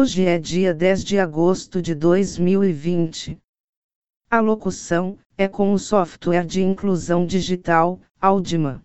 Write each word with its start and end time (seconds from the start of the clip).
Hoje 0.00 0.24
é 0.24 0.38
dia 0.38 0.72
10 0.72 1.04
de 1.04 1.18
agosto 1.18 1.82
de 1.82 1.94
2020. 1.94 3.38
A 4.30 4.40
locução 4.40 5.18
é 5.36 5.46
com 5.46 5.74
o 5.74 5.78
software 5.78 6.46
de 6.46 6.62
inclusão 6.62 7.26
digital, 7.26 8.00
Aldima. 8.18 8.82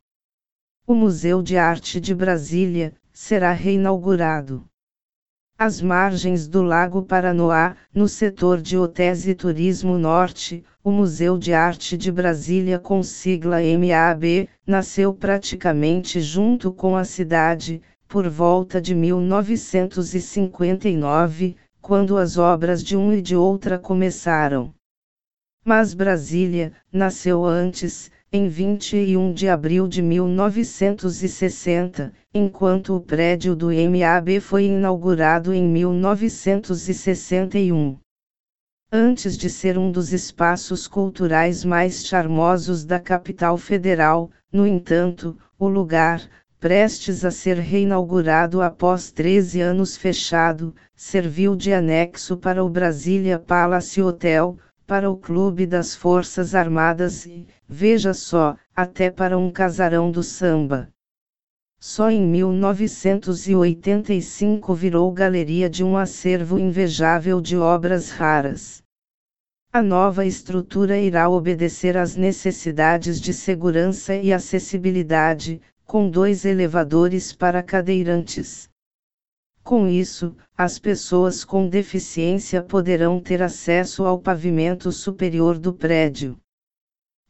O 0.84 0.94
Museu 0.94 1.42
de 1.42 1.56
Arte 1.56 2.00
de 2.00 2.12
Brasília 2.12 2.92
será 3.12 3.52
reinaugurado. 3.52 4.64
Às 5.56 5.80
margens 5.80 6.48
do 6.48 6.60
Lago 6.60 7.04
Paranoá, 7.04 7.76
no 7.94 8.08
setor 8.08 8.60
de 8.60 8.76
hotéis 8.76 9.28
e 9.28 9.34
turismo 9.36 9.96
norte, 9.96 10.64
o 10.82 10.90
Museu 10.90 11.38
de 11.38 11.54
Arte 11.54 11.96
de 11.96 12.10
Brasília 12.10 12.80
com 12.80 13.00
sigla 13.00 13.58
MAB, 13.58 14.48
nasceu 14.66 15.14
praticamente 15.14 16.20
junto 16.20 16.72
com 16.72 16.96
a 16.96 17.04
cidade, 17.04 17.80
por 18.08 18.28
volta 18.28 18.80
de 18.80 18.92
1959, 18.92 21.54
quando 21.80 22.16
as 22.16 22.36
obras 22.36 22.82
de 22.82 22.96
um 22.96 23.12
e 23.12 23.22
de 23.22 23.36
outra 23.36 23.78
começaram. 23.78 24.74
Mas 25.64 25.94
Brasília, 25.94 26.72
nasceu 26.92 27.44
antes, 27.44 28.10
em 28.34 28.48
21 28.48 29.34
de 29.34 29.46
abril 29.46 29.86
de 29.86 30.00
1960, 30.00 32.14
enquanto 32.32 32.96
o 32.96 33.00
prédio 33.00 33.54
do 33.54 33.66
MAB 33.66 34.40
foi 34.40 34.64
inaugurado 34.64 35.52
em 35.52 35.68
1961. 35.68 37.98
Antes 38.90 39.36
de 39.36 39.50
ser 39.50 39.76
um 39.76 39.92
dos 39.92 40.14
espaços 40.14 40.88
culturais 40.88 41.62
mais 41.62 42.06
charmosos 42.06 42.86
da 42.86 42.98
capital 42.98 43.58
federal, 43.58 44.30
no 44.50 44.66
entanto, 44.66 45.36
o 45.58 45.68
lugar, 45.68 46.26
prestes 46.58 47.26
a 47.26 47.30
ser 47.30 47.58
reinaugurado 47.58 48.62
após 48.62 49.12
13 49.12 49.60
anos 49.60 49.94
fechado, 49.94 50.74
serviu 50.94 51.54
de 51.54 51.70
anexo 51.70 52.38
para 52.38 52.64
o 52.64 52.70
Brasília 52.70 53.38
Palace 53.38 54.00
Hotel, 54.00 54.56
para 54.92 55.10
o 55.10 55.16
Clube 55.16 55.64
das 55.64 55.94
Forças 55.94 56.54
Armadas 56.54 57.24
e, 57.24 57.46
veja 57.66 58.12
só, 58.12 58.54
até 58.76 59.10
para 59.10 59.38
um 59.38 59.50
casarão 59.50 60.10
do 60.10 60.22
samba. 60.22 60.90
Só 61.80 62.10
em 62.10 62.20
1985 62.26 64.74
virou 64.74 65.10
galeria 65.10 65.70
de 65.70 65.82
um 65.82 65.96
acervo 65.96 66.58
invejável 66.58 67.40
de 67.40 67.56
obras 67.56 68.10
raras. 68.10 68.82
A 69.72 69.82
nova 69.82 70.26
estrutura 70.26 70.98
irá 70.98 71.26
obedecer 71.26 71.96
às 71.96 72.14
necessidades 72.14 73.18
de 73.18 73.32
segurança 73.32 74.14
e 74.14 74.30
acessibilidade, 74.30 75.58
com 75.86 76.10
dois 76.10 76.44
elevadores 76.44 77.32
para 77.32 77.62
cadeirantes. 77.62 78.68
Com 79.64 79.86
isso, 79.86 80.36
as 80.58 80.78
pessoas 80.78 81.44
com 81.44 81.68
deficiência 81.68 82.62
poderão 82.62 83.20
ter 83.20 83.40
acesso 83.40 84.04
ao 84.04 84.18
pavimento 84.18 84.90
superior 84.90 85.56
do 85.58 85.72
prédio. 85.72 86.36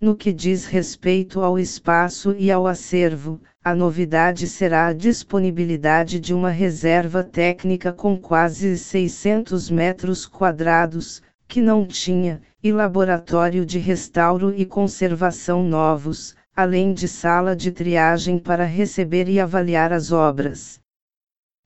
No 0.01 0.17
que 0.17 0.33
diz 0.33 0.65
respeito 0.65 1.41
ao 1.41 1.59
espaço 1.59 2.35
e 2.37 2.51
ao 2.51 2.67
acervo, 2.67 3.41
a 3.63 3.75
novidade 3.75 4.49
será 4.49 4.89
a 4.89 4.93
disponibilidade 4.93 6.19
de 6.19 6.35
uma 6.35 6.51
reserva 6.51 7.23
técnica 7.23 7.93
com 7.93 8.19
quase 8.19 8.77
600 8.77 9.71
metros 9.71 10.27
quadrados, 10.27 11.23
que 11.47 11.61
não 11.61 11.87
tinha, 11.87 12.43
e 12.65 12.73
laboratório 12.73 13.65
de 13.65 13.79
restauro 13.79 14.53
e 14.57 14.67
conservação 14.67 15.63
novos, 15.63 16.35
além 16.57 16.93
de 16.93 17.07
sala 17.07 17.55
de 17.55 17.71
triagem 17.71 18.39
para 18.39 18.65
receber 18.65 19.29
e 19.29 19.39
avaliar 19.39 19.93
as 19.93 20.11
obras. 20.11 20.82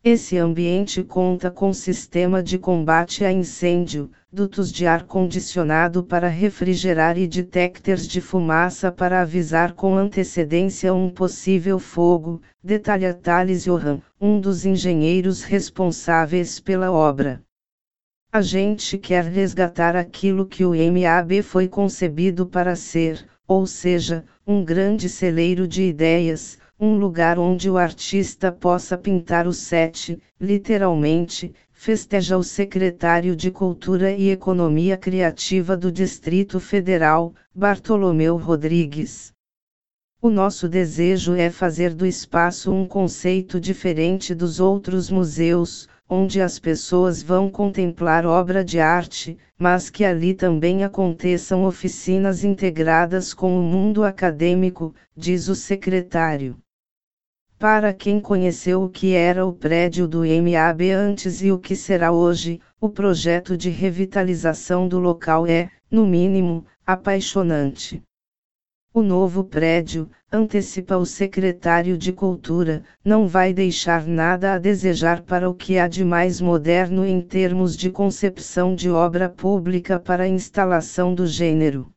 Esse 0.09 0.39
ambiente 0.39 1.03
conta 1.03 1.51
com 1.51 1.73
sistema 1.73 2.41
de 2.41 2.61
combate 2.61 3.25
a 3.25 3.33
incêndio, 3.33 4.09
dutos 4.33 4.71
de 4.71 4.87
ar-condicionado 4.87 6.05
para 6.05 6.29
refrigerar 6.29 7.19
e 7.19 7.27
detectores 7.27 8.07
de 8.07 8.21
fumaça 8.21 8.93
para 8.93 9.21
avisar 9.21 9.73
com 9.73 9.97
antecedência 9.97 10.95
um 10.95 11.11
possível 11.11 11.81
fogo, 11.81 12.41
detalha 12.63 13.13
Thales 13.13 13.65
Johan, 13.65 14.01
um 14.21 14.39
dos 14.39 14.65
engenheiros 14.65 15.43
responsáveis 15.43 16.61
pela 16.61 16.93
obra. 16.93 17.43
A 18.33 18.41
gente 18.41 18.97
quer 18.99 19.25
resgatar 19.25 19.97
aquilo 19.97 20.47
que 20.47 20.65
o 20.65 20.71
MAB 20.71 21.43
foi 21.43 21.67
concebido 21.67 22.47
para 22.47 22.77
ser, 22.77 23.27
ou 23.45 23.67
seja, 23.67 24.25
um 24.47 24.65
grande 24.65 25.09
celeiro 25.09 25.67
de 25.67 25.83
ideias, 25.83 26.61
um 26.79 26.99
lugar 26.99 27.39
onde 27.39 27.71
o 27.71 27.79
artista 27.79 28.53
possa 28.53 28.99
pintar 28.99 29.47
o 29.47 29.53
set, 29.53 30.19
literalmente, 30.39 31.55
festeja 31.73 32.37
o 32.37 32.43
secretário 32.43 33.35
de 33.35 33.51
Cultura 33.51 34.13
e 34.13 34.29
Economia 34.29 34.95
Criativa 34.97 35.75
do 35.75 35.91
Distrito 35.91 36.61
Federal, 36.61 37.35
Bartolomeu 37.55 38.37
Rodrigues. 38.37 39.33
O 40.21 40.29
nosso 40.29 40.69
desejo 40.69 41.35
é 41.35 41.49
fazer 41.49 41.95
do 41.95 42.05
espaço 42.05 42.71
um 42.71 42.87
conceito 42.87 43.59
diferente 43.59 44.35
dos 44.35 44.61
outros 44.61 45.09
museus, 45.09 45.89
onde 46.07 46.43
as 46.43 46.59
pessoas 46.59 47.23
vão 47.23 47.51
contemplar 47.51 48.27
obra 48.27 48.63
de 48.63 48.79
arte, 48.79 49.39
mas 49.59 49.89
que 49.89 50.05
ali 50.05 50.35
também 50.35 50.85
aconteçam 50.85 51.65
oficinas 51.65 52.45
integradas 52.45 53.33
com 53.33 53.59
o 53.59 53.63
mundo 53.63 54.05
acadêmico, 54.05 54.95
diz 55.17 55.49
o 55.49 55.55
secretário. 55.55 56.57
Para 57.59 57.95
quem 57.95 58.21
conheceu 58.21 58.83
o 58.83 58.89
que 58.91 59.15
era 59.15 59.47
o 59.47 59.53
prédio 59.53 60.07
do 60.07 60.19
MAB 60.19 60.91
antes 60.93 61.41
e 61.41 61.51
o 61.51 61.59
que 61.59 61.75
será 61.75 62.13
hoje, 62.13 62.61
o 62.79 62.91
projeto 62.91 63.57
de 63.57 63.71
revitalização 63.71 64.87
do 64.87 64.99
local 64.99 65.47
é, 65.47 65.71
no 65.91 66.07
mínimo, 66.07 66.67
apaixonante. 66.87 68.03
O 68.93 69.01
novo 69.01 69.43
prédio, 69.43 70.11
antecipa 70.31 70.99
o 70.99 71.07
secretário 71.07 71.97
de 71.97 72.13
Cultura, 72.13 72.85
não 73.03 73.27
vai 73.27 73.55
deixar 73.55 74.07
nada 74.07 74.53
a 74.53 74.59
desejar 74.59 75.23
para 75.23 75.49
o 75.49 75.55
que 75.55 75.79
há 75.79 75.89
de 75.89 76.05
mais 76.05 76.43
moderno 76.43 77.07
em 77.07 77.23
termos 77.23 77.75
de 77.75 77.91
concepção 77.91 78.75
de 78.75 78.91
obra 78.91 79.31
pública 79.31 79.99
para 79.99 80.25
a 80.25 80.29
instalação 80.29 81.15
do 81.15 81.27
gênero. 81.27 81.91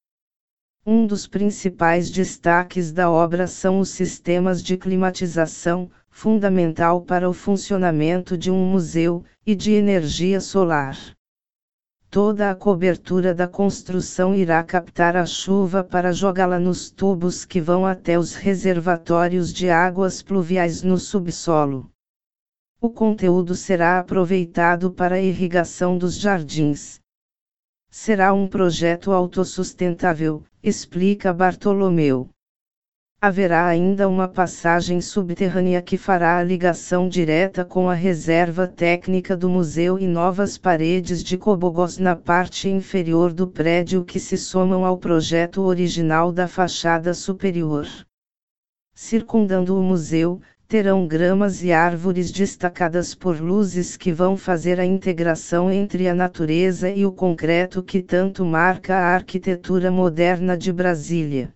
Um 0.91 1.05
dos 1.05 1.27
principais 1.27 2.09
destaques 2.09 2.91
da 2.91 3.11
obra 3.11 3.45
são 3.45 3.79
os 3.79 3.89
sistemas 3.89 4.63
de 4.63 4.75
climatização, 4.75 5.87
fundamental 6.09 7.03
para 7.03 7.29
o 7.29 7.31
funcionamento 7.31 8.35
de 8.35 8.49
um 8.49 8.65
museu, 8.65 9.23
e 9.45 9.53
de 9.53 9.71
energia 9.71 10.41
solar. 10.41 10.97
Toda 12.09 12.49
a 12.49 12.55
cobertura 12.55 13.35
da 13.35 13.47
construção 13.47 14.33
irá 14.33 14.63
captar 14.63 15.15
a 15.15 15.27
chuva 15.27 15.83
para 15.83 16.11
jogá-la 16.11 16.59
nos 16.59 16.89
tubos 16.89 17.45
que 17.45 17.61
vão 17.61 17.85
até 17.85 18.17
os 18.17 18.33
reservatórios 18.33 19.53
de 19.53 19.69
águas 19.69 20.23
pluviais 20.23 20.81
no 20.81 20.97
subsolo. 20.97 21.87
O 22.81 22.89
conteúdo 22.89 23.53
será 23.53 23.99
aproveitado 23.99 24.91
para 24.91 25.17
a 25.17 25.21
irrigação 25.21 25.99
dos 25.99 26.15
jardins. 26.15 26.99
Será 27.91 28.33
um 28.33 28.47
projeto 28.47 29.11
autossustentável, 29.11 30.43
explica 30.61 31.33
Bartolomeu. 31.33 32.29
Haverá 33.19 33.65
ainda 33.65 34.07
uma 34.07 34.27
passagem 34.27 35.01
subterrânea 35.01 35.81
que 35.81 35.97
fará 35.97 36.37
a 36.37 36.43
ligação 36.43 37.09
direta 37.09 37.65
com 37.65 37.89
a 37.89 37.95
reserva 37.95 38.67
técnica 38.67 39.35
do 39.35 39.49
museu 39.49 39.97
e 39.97 40.07
novas 40.07 40.55
paredes 40.55 41.23
de 41.23 41.35
cobogós 41.35 41.97
na 41.97 42.15
parte 42.15 42.69
inferior 42.69 43.33
do 43.33 43.47
prédio 43.47 44.05
que 44.05 44.19
se 44.19 44.37
somam 44.37 44.85
ao 44.85 44.97
projeto 44.97 45.63
original 45.63 46.31
da 46.31 46.47
fachada 46.47 47.13
superior. 47.15 47.87
Circundando 48.93 49.77
o 49.77 49.81
museu, 49.81 50.39
terão 50.69 51.07
gramas 51.07 51.63
e 51.63 51.71
árvores 51.71 52.29
destacadas 52.29 53.15
por 53.15 53.41
luzes 53.41 53.97
que 53.97 54.13
vão 54.13 54.37
fazer 54.37 54.79
a 54.79 54.85
integração 54.85 55.71
entre 55.71 56.07
a 56.07 56.13
natureza 56.13 56.91
e 56.91 57.07
o 57.07 57.11
concreto 57.11 57.81
que 57.81 58.03
tanto 58.03 58.45
marca 58.45 58.95
a 58.95 59.15
arquitetura 59.15 59.89
moderna 59.89 60.55
de 60.55 60.71
Brasília. 60.71 61.51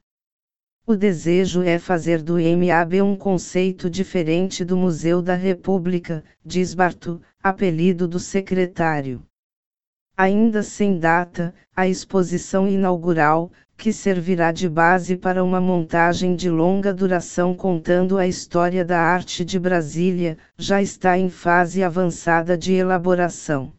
O 0.83 0.95
desejo 0.95 1.61
é 1.61 1.77
fazer 1.77 2.23
do 2.23 2.37
MAB 2.39 3.03
um 3.03 3.15
conceito 3.15 3.87
diferente 3.87 4.65
do 4.65 4.75
Museu 4.75 5.21
da 5.21 5.35
República, 5.35 6.23
diz 6.43 6.73
Barto, 6.73 7.21
apelido 7.43 8.07
do 8.07 8.17
secretário. 8.17 9.21
Ainda 10.15 10.61
sem 10.61 10.99
data, 10.99 11.53
a 11.75 11.87
exposição 11.87 12.67
inaugural, 12.67 13.51
que 13.75 13.91
servirá 13.91 14.51
de 14.51 14.69
base 14.69 15.17
para 15.17 15.43
uma 15.43 15.59
montagem 15.59 16.35
de 16.35 16.49
longa 16.49 16.93
duração 16.93 17.55
contando 17.55 18.17
a 18.17 18.27
história 18.27 18.85
da 18.85 18.99
arte 18.99 19.43
de 19.43 19.57
Brasília, 19.57 20.37
já 20.57 20.81
está 20.81 21.17
em 21.17 21.29
fase 21.29 21.83
avançada 21.83 22.55
de 22.57 22.73
elaboração. 22.73 23.73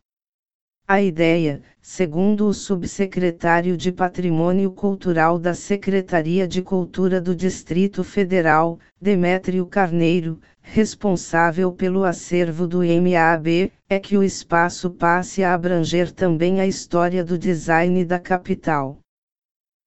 A 0.87 1.01
ideia, 1.01 1.63
segundo 1.81 2.47
o 2.47 2.53
subsecretário 2.53 3.75
de 3.75 3.91
Patrimônio 3.91 4.71
Cultural 4.71 5.39
da 5.39 5.55
Secretaria 5.55 6.47
de 6.47 6.61
Cultura 6.61 7.23
do 7.23 7.35
Distrito 7.35 8.05
Federal, 8.05 8.79
Demétrio 9.01 9.65
Carneiro, 9.65 10.39
responsável 10.61 11.73
pelo 11.73 12.05
acervo 12.05 12.69
do 12.69 12.81
MAB, 12.81 13.73
é 13.89 13.99
que 13.99 14.19
o 14.19 14.23
espaço 14.23 14.91
passe 14.91 15.43
a 15.43 15.55
abranger 15.55 16.13
também 16.13 16.61
a 16.61 16.67
história 16.67 17.25
do 17.25 17.39
design 17.39 18.05
da 18.05 18.19
capital. 18.19 18.99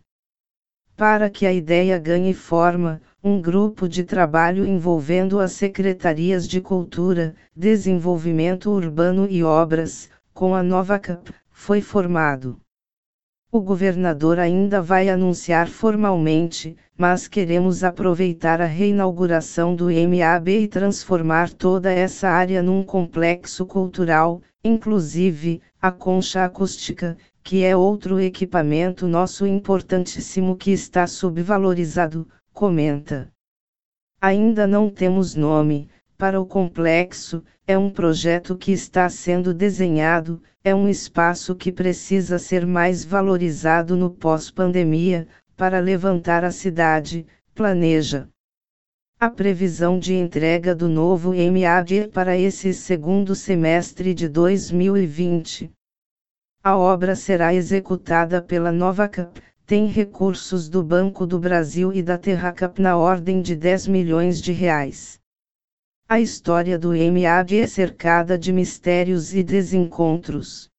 Para 0.96 1.28
que 1.28 1.44
a 1.44 1.52
ideia 1.52 1.98
ganhe 1.98 2.32
forma, 2.32 2.98
um 3.22 3.42
grupo 3.42 3.86
de 3.86 4.04
trabalho 4.04 4.66
envolvendo 4.66 5.38
as 5.38 5.52
secretarias 5.52 6.48
de 6.48 6.62
Cultura, 6.62 7.34
Desenvolvimento 7.54 8.70
Urbano 8.70 9.26
e 9.28 9.44
Obras, 9.44 10.08
com 10.32 10.54
a 10.54 10.62
nova 10.62 10.98
CAP, 10.98 11.30
foi 11.50 11.82
formado. 11.82 12.58
O 13.50 13.62
governador 13.62 14.38
ainda 14.38 14.82
vai 14.82 15.08
anunciar 15.08 15.68
formalmente, 15.68 16.76
mas 16.98 17.26
queremos 17.26 17.82
aproveitar 17.82 18.60
a 18.60 18.66
reinauguração 18.66 19.74
do 19.74 19.86
MAB 19.86 20.48
e 20.48 20.68
transformar 20.68 21.50
toda 21.50 21.90
essa 21.90 22.28
área 22.28 22.62
num 22.62 22.84
complexo 22.84 23.64
cultural, 23.64 24.42
inclusive, 24.62 25.62
a 25.80 25.90
concha 25.90 26.44
acústica, 26.44 27.16
que 27.42 27.64
é 27.64 27.74
outro 27.74 28.20
equipamento 28.20 29.08
nosso 29.08 29.46
importantíssimo 29.46 30.54
que 30.54 30.70
está 30.70 31.06
subvalorizado, 31.06 32.28
comenta. 32.52 33.32
Ainda 34.20 34.66
não 34.66 34.90
temos 34.90 35.34
nome, 35.34 35.88
para 36.18 36.40
o 36.40 36.44
complexo, 36.44 37.44
é 37.64 37.78
um 37.78 37.88
projeto 37.88 38.56
que 38.56 38.72
está 38.72 39.08
sendo 39.08 39.54
desenhado, 39.54 40.42
é 40.64 40.74
um 40.74 40.88
espaço 40.88 41.54
que 41.54 41.70
precisa 41.70 42.40
ser 42.40 42.66
mais 42.66 43.04
valorizado 43.04 43.96
no 43.96 44.10
pós-pandemia, 44.10 45.28
para 45.56 45.78
levantar 45.78 46.42
a 46.42 46.50
cidade, 46.50 47.24
planeja. 47.54 48.28
A 49.20 49.30
previsão 49.30 49.96
de 49.96 50.12
entrega 50.14 50.74
do 50.74 50.88
novo 50.88 51.32
MAD 51.32 52.08
para 52.12 52.36
esse 52.36 52.74
segundo 52.74 53.36
semestre 53.36 54.12
de 54.12 54.28
2020. 54.28 55.70
A 56.64 56.76
obra 56.76 57.14
será 57.14 57.54
executada 57.54 58.42
pela 58.42 58.72
Nova 58.72 59.08
Cap, 59.08 59.40
tem 59.64 59.86
recursos 59.86 60.68
do 60.68 60.82
Banco 60.82 61.24
do 61.24 61.38
Brasil 61.38 61.92
e 61.92 62.02
da 62.02 62.18
Terracap 62.18 62.82
na 62.82 62.96
ordem 62.96 63.40
de 63.40 63.54
10 63.54 63.86
milhões 63.86 64.42
de 64.42 64.50
reais. 64.50 65.17
A 66.10 66.18
história 66.18 66.78
do 66.78 66.92
MAD 66.94 67.58
é 67.58 67.66
cercada 67.66 68.38
de 68.38 68.50
mistérios 68.50 69.34
e 69.34 69.42
desencontros. 69.42 70.70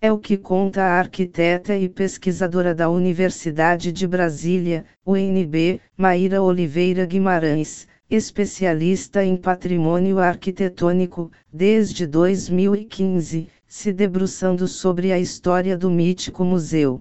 É 0.00 0.10
o 0.10 0.18
que 0.18 0.36
conta 0.36 0.82
a 0.82 0.98
arquiteta 0.98 1.76
e 1.76 1.88
pesquisadora 1.88 2.74
da 2.74 2.90
Universidade 2.90 3.92
de 3.92 4.08
Brasília, 4.08 4.84
UNB, 5.06 5.80
Maíra 5.96 6.42
Oliveira 6.42 7.06
Guimarães, 7.06 7.86
especialista 8.10 9.24
em 9.24 9.36
patrimônio 9.36 10.18
arquitetônico, 10.18 11.30
desde 11.52 12.04
2015, 12.04 13.48
se 13.68 13.92
debruçando 13.92 14.66
sobre 14.66 15.12
a 15.12 15.18
história 15.20 15.78
do 15.78 15.88
mítico 15.88 16.44
museu. 16.44 17.00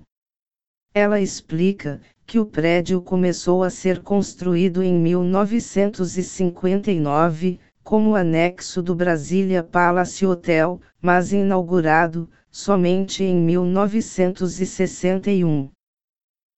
Ela 0.94 1.20
explica 1.20 2.00
que 2.30 2.38
o 2.38 2.46
prédio 2.46 3.02
começou 3.02 3.64
a 3.64 3.72
ser 3.72 4.04
construído 4.04 4.84
em 4.84 4.94
1959, 4.94 7.60
como 7.84 8.16
anexo 8.16 8.84
do 8.84 8.94
Brasília 8.94 9.64
Palace 9.64 10.28
Hotel, 10.28 10.80
mas 11.02 11.34
inaugurado 11.34 12.30
somente 12.52 13.24
em 13.24 13.36
1961. 13.36 15.72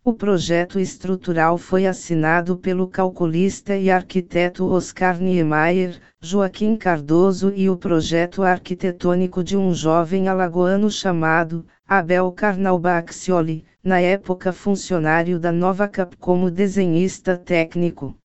O 0.03 0.13
projeto 0.13 0.80
estrutural 0.80 1.59
foi 1.59 1.86
assinado 1.86 2.57
pelo 2.57 2.88
calculista 2.88 3.77
e 3.77 3.92
arquiteto 3.92 4.65
Oscar 4.65 5.21
Niemeyer, 5.21 6.01
Joaquim 6.19 6.75
Cardoso 6.75 7.53
e 7.56 7.69
o 7.69 7.77
projeto 7.77 8.42
arquitetônico 8.42 9.44
de 9.44 9.56
um 9.56 9.71
jovem 9.75 10.27
alagoano 10.27 10.89
chamado 10.89 11.68
Abel 11.88 12.31
Carnalbaxioli, 12.31 13.63
na 13.84 14.00
época 14.00 14.51
funcionário 14.51 15.39
da 15.39 15.51
Nova 15.51 15.88
Cap 15.88 16.17
como 16.17 16.50
desenhista 16.50 17.38
técnico. 17.38 18.17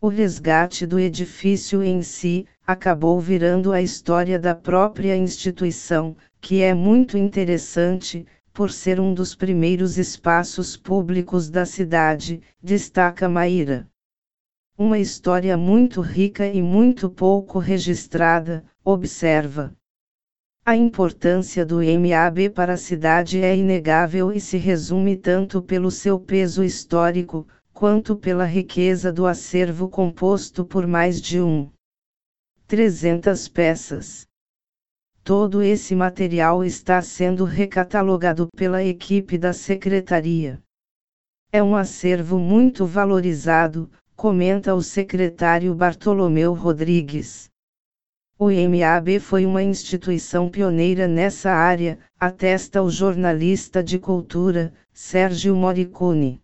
O 0.00 0.06
resgate 0.06 0.86
do 0.86 1.00
edifício 1.00 1.82
em 1.82 2.02
si 2.02 2.46
acabou 2.64 3.18
virando 3.18 3.72
a 3.72 3.82
história 3.82 4.38
da 4.38 4.54
própria 4.54 5.16
instituição, 5.16 6.16
que 6.40 6.62
é 6.62 6.72
muito 6.72 7.18
interessante, 7.18 8.24
por 8.54 8.70
ser 8.70 9.00
um 9.00 9.12
dos 9.12 9.34
primeiros 9.34 9.98
espaços 9.98 10.76
públicos 10.76 11.50
da 11.50 11.66
cidade, 11.66 12.40
destaca 12.62 13.28
Maíra. 13.28 13.90
Uma 14.78 15.00
história 15.00 15.56
muito 15.56 16.00
rica 16.00 16.46
e 16.46 16.62
muito 16.62 17.10
pouco 17.10 17.58
registrada, 17.58 18.64
observa. 18.84 19.76
A 20.64 20.76
importância 20.76 21.66
do 21.66 21.78
MAB 21.78 22.48
para 22.54 22.74
a 22.74 22.76
cidade 22.76 23.42
é 23.42 23.56
inegável 23.56 24.30
e 24.30 24.40
se 24.40 24.56
resume 24.56 25.16
tanto 25.16 25.60
pelo 25.60 25.90
seu 25.90 26.20
peso 26.20 26.62
histórico, 26.62 27.48
quanto 27.72 28.14
pela 28.16 28.44
riqueza 28.44 29.12
do 29.12 29.26
acervo 29.26 29.88
composto 29.88 30.64
por 30.64 30.86
mais 30.86 31.20
de 31.20 31.40
um 31.40 31.68
300 32.68 33.48
peças. 33.48 34.28
Todo 35.24 35.62
esse 35.62 35.94
material 35.94 36.62
está 36.62 37.00
sendo 37.00 37.44
recatalogado 37.46 38.46
pela 38.54 38.84
equipe 38.84 39.38
da 39.38 39.54
secretaria. 39.54 40.60
É 41.50 41.62
um 41.62 41.74
acervo 41.74 42.38
muito 42.38 42.84
valorizado, 42.84 43.90
comenta 44.14 44.74
o 44.74 44.82
secretário 44.82 45.74
Bartolomeu 45.74 46.52
Rodrigues. 46.52 47.48
O 48.38 48.48
MAB 48.50 49.18
foi 49.18 49.46
uma 49.46 49.62
instituição 49.62 50.50
pioneira 50.50 51.08
nessa 51.08 51.52
área, 51.52 51.98
atesta 52.20 52.82
o 52.82 52.90
jornalista 52.90 53.82
de 53.82 53.98
cultura, 53.98 54.74
Sérgio 54.92 55.56
Moricone. 55.56 56.43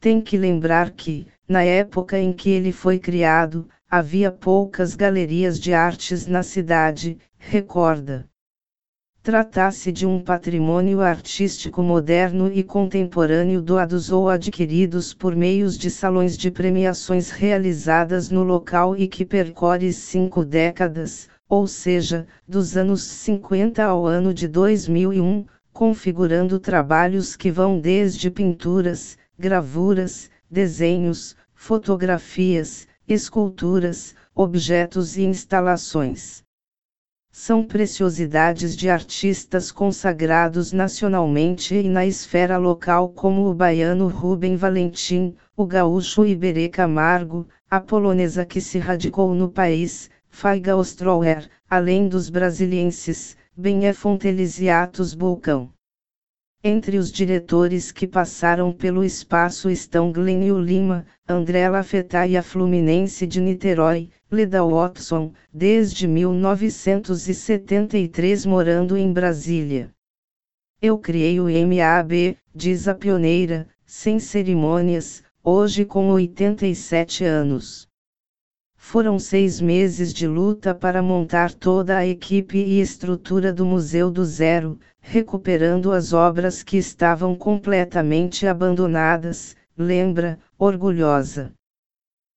Tem 0.00 0.20
que 0.20 0.36
lembrar 0.36 0.92
que, 0.92 1.26
na 1.48 1.64
época 1.64 2.16
em 2.18 2.32
que 2.32 2.50
ele 2.50 2.70
foi 2.70 3.00
criado, 3.00 3.68
havia 3.90 4.30
poucas 4.30 4.94
galerias 4.94 5.58
de 5.58 5.74
artes 5.74 6.24
na 6.24 6.44
cidade, 6.44 7.18
recorda. 7.36 8.28
Trata-se 9.20 9.90
de 9.90 10.06
um 10.06 10.22
patrimônio 10.22 11.00
artístico 11.00 11.82
moderno 11.82 12.48
e 12.52 12.62
contemporâneo 12.62 13.60
doados 13.60 14.12
ou 14.12 14.28
adquiridos 14.28 15.12
por 15.12 15.34
meios 15.34 15.76
de 15.76 15.90
salões 15.90 16.38
de 16.38 16.48
premiações 16.48 17.30
realizadas 17.30 18.30
no 18.30 18.44
local 18.44 18.96
e 18.96 19.08
que 19.08 19.24
percorre 19.24 19.92
cinco 19.92 20.44
décadas, 20.44 21.28
ou 21.48 21.66
seja, 21.66 22.24
dos 22.46 22.76
anos 22.76 23.02
50 23.02 23.82
ao 23.82 24.06
ano 24.06 24.32
de 24.32 24.46
2001, 24.46 25.44
configurando 25.72 26.60
trabalhos 26.60 27.34
que 27.34 27.50
vão 27.50 27.80
desde 27.80 28.30
pinturas, 28.30 29.18
gravuras, 29.38 30.28
desenhos, 30.50 31.36
fotografias, 31.54 32.88
esculturas, 33.06 34.14
objetos 34.34 35.16
e 35.16 35.22
instalações. 35.22 36.42
São 37.30 37.64
preciosidades 37.64 38.76
de 38.76 38.90
artistas 38.90 39.70
consagrados 39.70 40.72
nacionalmente 40.72 41.74
e 41.74 41.88
na 41.88 42.04
esfera 42.04 42.56
local 42.56 43.10
como 43.10 43.48
o 43.48 43.54
baiano 43.54 44.08
Rubem 44.08 44.56
Valentim, 44.56 45.36
o 45.56 45.64
gaúcho 45.64 46.26
Iberê 46.26 46.68
Camargo, 46.68 47.46
a 47.70 47.80
polonesa 47.80 48.44
que 48.44 48.60
se 48.60 48.78
radicou 48.78 49.34
no 49.34 49.48
país, 49.48 50.10
Faiga 50.28 50.76
Ostrower, 50.76 51.48
além 51.70 52.08
dos 52.08 52.28
brasilienses, 52.28 53.36
e 54.60 54.68
Atos 54.68 55.14
Bulcão. 55.14 55.70
Entre 56.62 56.98
os 56.98 57.10
diretores 57.12 57.92
que 57.92 58.04
passaram 58.04 58.72
pelo 58.72 59.04
espaço 59.04 59.70
estão 59.70 60.10
Glênio 60.10 60.58
Lima, 60.58 61.06
André 61.28 61.68
Lafetá 61.68 62.26
e 62.26 62.36
a 62.36 62.42
Fluminense 62.42 63.28
de 63.28 63.40
Niterói, 63.40 64.10
Leda 64.28 64.64
Watson, 64.64 65.32
desde 65.54 66.08
1973 66.08 68.44
morando 68.44 68.96
em 68.96 69.12
Brasília. 69.12 69.92
Eu 70.82 70.98
criei 70.98 71.38
o 71.38 71.44
MAB, 71.44 72.36
diz 72.52 72.88
a 72.88 72.94
pioneira, 72.94 73.68
sem 73.86 74.18
cerimônias, 74.18 75.22
hoje 75.44 75.84
com 75.84 76.10
87 76.10 77.24
anos. 77.24 77.86
Foram 78.76 79.16
seis 79.18 79.60
meses 79.60 80.12
de 80.12 80.26
luta 80.26 80.74
para 80.74 81.00
montar 81.02 81.52
toda 81.52 81.98
a 81.98 82.06
equipe 82.06 82.58
e 82.58 82.80
estrutura 82.80 83.52
do 83.52 83.66
Museu 83.66 84.10
do 84.10 84.24
Zero, 84.24 84.78
recuperando 85.10 85.90
as 85.90 86.12
obras 86.12 86.62
que 86.62 86.76
estavam 86.76 87.34
completamente 87.34 88.46
abandonadas, 88.46 89.56
lembra, 89.74 90.38
orgulhosa. 90.58 91.50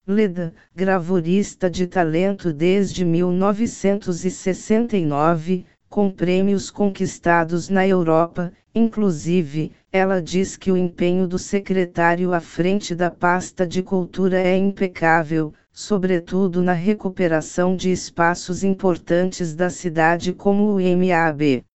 Leda, 0.07 0.53
gravurista 0.73 1.69
de 1.69 1.85
talento 1.85 2.53
desde 2.53 3.03
1969, 3.03 5.65
com 5.89 6.09
prêmios 6.09 6.71
conquistados 6.71 7.67
na 7.67 7.85
Europa, 7.85 8.53
inclusive, 8.73 9.73
ela 9.91 10.21
diz 10.21 10.55
que 10.55 10.71
o 10.71 10.77
empenho 10.77 11.27
do 11.27 11.37
secretário 11.37 12.33
à 12.33 12.39
frente 12.39 12.95
da 12.95 13.11
pasta 13.11 13.67
de 13.67 13.83
cultura 13.83 14.39
é 14.39 14.55
impecável, 14.55 15.53
sobretudo 15.73 16.63
na 16.63 16.71
recuperação 16.71 17.75
de 17.75 17.91
espaços 17.91 18.63
importantes 18.63 19.53
da 19.53 19.69
cidade 19.69 20.31
como 20.31 20.73
o 20.73 20.79
MAB. 20.79 21.65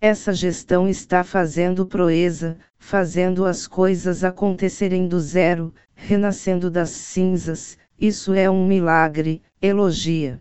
Essa 0.00 0.32
gestão 0.32 0.88
está 0.88 1.24
fazendo 1.24 1.84
proeza, 1.84 2.56
fazendo 2.78 3.44
as 3.44 3.66
coisas 3.66 4.22
acontecerem 4.22 5.08
do 5.08 5.18
zero, 5.18 5.74
renascendo 5.92 6.70
das 6.70 6.90
cinzas, 6.90 7.76
isso 7.98 8.32
é 8.32 8.48
um 8.48 8.64
milagre, 8.64 9.42
elogia. 9.60 10.40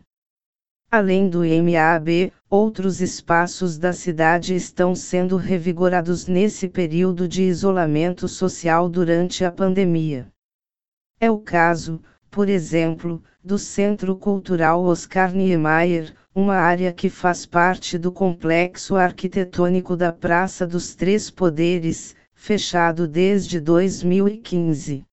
Além 0.91 1.27
do 1.27 1.39
MAB, 1.39 2.31
outros 2.47 3.01
espaços 3.01 3.79
da 3.79 3.91
cidade 3.93 4.53
estão 4.53 4.93
sendo 4.93 5.35
revigorados 5.37 6.27
nesse 6.27 6.69
período 6.69 7.27
de 7.27 7.41
isolamento 7.41 8.27
social 8.27 8.87
durante 8.87 9.43
a 9.43 9.51
pandemia. 9.51 10.31
É 11.19 11.31
o 11.31 11.39
caso, 11.39 11.99
por 12.29 12.47
exemplo, 12.47 13.23
do 13.43 13.57
Centro 13.57 14.15
Cultural 14.15 14.83
Oscar 14.83 15.33
Niemeyer, 15.33 16.13
uma 16.37 16.57
área 16.57 16.93
que 16.93 17.09
faz 17.09 17.47
parte 17.47 17.97
do 17.97 18.11
complexo 18.11 18.95
arquitetônico 18.95 19.97
da 19.97 20.13
Praça 20.13 20.67
dos 20.67 20.93
Três 20.93 21.31
Poderes, 21.31 22.15
fechado 22.35 23.07
desde 23.07 23.59
2015. 23.59 25.03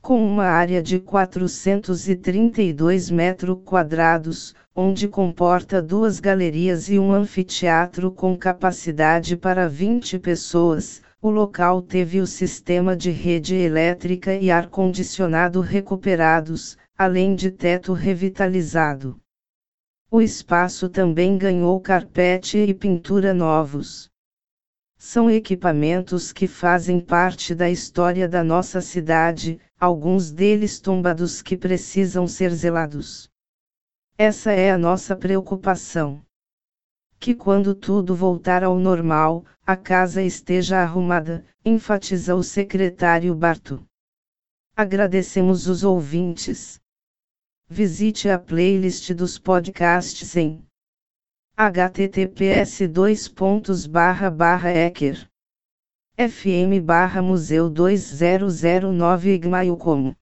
Com 0.00 0.24
uma 0.24 0.46
área 0.46 0.82
de 0.82 0.98
432 0.98 3.10
metros 3.10 3.58
quadrados, 3.66 4.54
onde 4.74 5.06
comporta 5.08 5.82
duas 5.82 6.18
galerias 6.18 6.88
e 6.88 6.98
um 6.98 7.12
anfiteatro 7.12 8.10
com 8.10 8.34
capacidade 8.34 9.36
para 9.36 9.68
20 9.68 10.18
pessoas, 10.20 11.02
o 11.20 11.28
local 11.28 11.82
teve 11.82 12.18
o 12.18 12.26
sistema 12.26 12.96
de 12.96 13.10
rede 13.10 13.56
elétrica 13.56 14.34
e 14.34 14.50
ar-condicionado 14.50 15.60
recuperados, 15.60 16.78
além 16.96 17.34
de 17.34 17.50
teto 17.50 17.92
revitalizado. 17.92 19.20
O 20.10 20.20
espaço 20.20 20.88
também 20.88 21.38
ganhou 21.38 21.80
carpete 21.80 22.58
e 22.58 22.74
pintura 22.74 23.32
novos. 23.32 24.10
São 24.98 25.30
equipamentos 25.30 26.32
que 26.32 26.48
fazem 26.48 27.00
parte 27.00 27.54
da 27.54 27.70
história 27.70 28.28
da 28.28 28.42
nossa 28.42 28.80
cidade, 28.80 29.60
alguns 29.78 30.32
deles 30.32 30.80
tombados 30.80 31.40
que 31.40 31.56
precisam 31.56 32.26
ser 32.26 32.50
zelados. 32.50 33.30
Essa 34.18 34.50
é 34.50 34.72
a 34.72 34.76
nossa 34.76 35.14
preocupação 35.14 36.22
que 37.20 37.34
quando 37.34 37.74
tudo 37.74 38.16
voltar 38.16 38.64
ao 38.64 38.78
normal, 38.78 39.44
a 39.66 39.76
casa 39.76 40.22
esteja 40.22 40.78
arrumada, 40.78 41.44
enfatiza 41.62 42.34
o 42.34 42.42
secretário 42.42 43.34
Barto. 43.34 43.84
Agradecemos 44.74 45.68
os 45.68 45.84
ouvintes. 45.84 46.79
Visite 47.72 48.28
a 48.28 48.36
playlist 48.36 49.14
dos 49.14 49.38
podcasts 49.38 50.36
em 50.36 50.60
https 51.56 52.80
ecker 54.74 55.30
fm 56.18 56.80
barra 56.80 57.22
museu 57.22 57.70
2009 57.70 59.34
Igmail 59.34 59.76
como. 59.76 60.16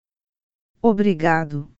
Obrigado. 0.83 1.71